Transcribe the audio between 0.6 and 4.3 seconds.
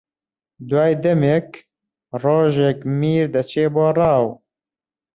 دوای دەمێک ڕۆژێک میر دەچێ بۆ ڕاو